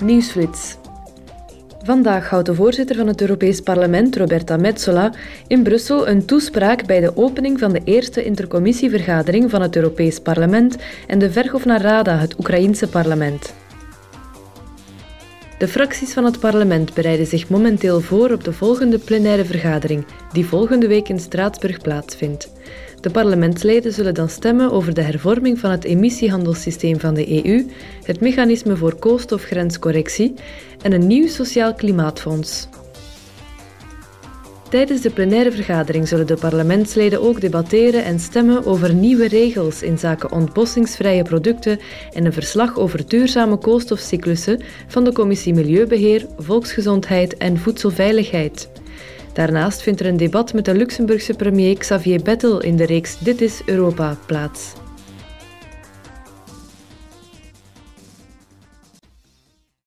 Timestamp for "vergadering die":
19.44-20.46